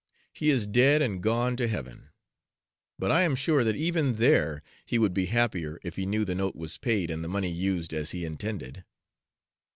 he 0.33 0.49
is 0.49 0.65
dead 0.65 0.99
and 0.99 1.21
gone 1.21 1.55
to 1.55 1.67
heaven; 1.67 2.09
but 2.97 3.11
I 3.11 3.21
am 3.21 3.35
sure 3.35 3.63
that 3.63 3.75
even 3.75 4.15
there 4.15 4.63
he 4.83 4.97
would 4.97 5.13
be 5.13 5.27
happier 5.27 5.79
if 5.83 5.95
he 5.95 6.07
knew 6.07 6.25
the 6.25 6.33
note 6.33 6.55
was 6.55 6.79
paid 6.79 7.11
and 7.11 7.23
the 7.23 7.27
money 7.27 7.51
used 7.51 7.93
as 7.93 8.09
he 8.09 8.25
intended. 8.25 8.83